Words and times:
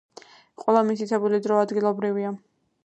ყველა 0.63 0.81
მითითებული 0.87 1.41
დრო 1.49 1.61
ადგილობრივია. 1.67 2.35